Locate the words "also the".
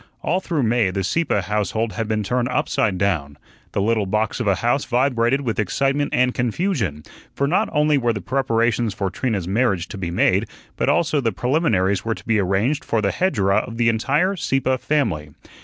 10.89-11.31